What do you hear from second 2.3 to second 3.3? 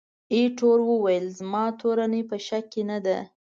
شک کې نه ده.